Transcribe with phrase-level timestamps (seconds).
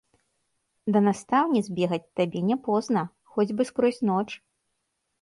[0.95, 3.07] Да настаўніц бегаць табе не позна,
[3.37, 4.29] хоць бы скрозь ноч.